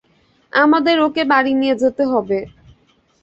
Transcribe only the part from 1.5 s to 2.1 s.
নিয়ে যেতে